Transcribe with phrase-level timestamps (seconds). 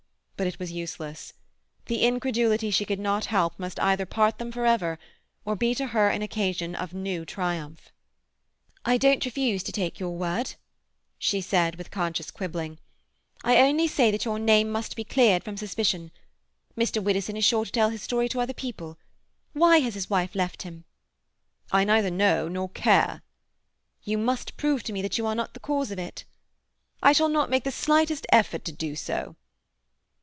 [0.37, 1.33] But it was useless.
[1.85, 4.97] The incredulity she could not help must either part them for ever,
[5.45, 7.91] or be to her an occasion of new triumph.
[8.83, 10.55] "I don't refuse to take your word,"
[11.19, 12.79] she said, with conscious quibbling.
[13.43, 16.09] "I only say that your name must be cleared from suspicion.
[16.75, 17.03] Mr.
[17.03, 18.97] Widdowson is sure to tell his story to other people.
[19.53, 20.85] Why has his wife left him?"
[21.71, 23.21] "I neither know nor care."
[24.01, 26.25] "You must prove to me that you are not the cause of it."
[27.03, 29.35] "I shall not make the slightest effort to do so."